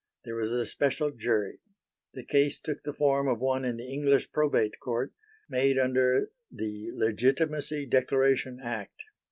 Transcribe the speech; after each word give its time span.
There 0.25 0.33
was 0.35 0.49
a 0.49 0.65
special 0.65 1.11
jury. 1.11 1.59
The 2.15 2.25
case 2.25 2.59
took 2.59 2.81
the 2.81 2.91
form 2.91 3.27
of 3.27 3.37
one 3.39 3.63
in 3.63 3.77
the 3.77 3.87
English 3.93 4.31
Probate 4.31 4.79
Court 4.79 5.13
made 5.47 5.77
under 5.77 6.31
the 6.51 6.89
"Legitimacy 6.95 7.85
Declaration 7.85 8.59
Act." 8.63 9.03